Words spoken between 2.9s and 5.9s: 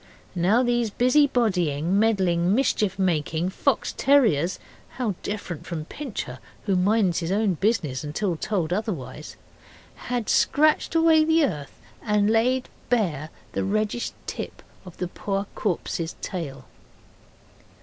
making fox terriers (how different from